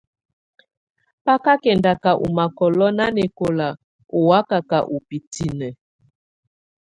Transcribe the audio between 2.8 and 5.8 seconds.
nanɛkɔla ù wakaka ù bǝ́tinǝ́.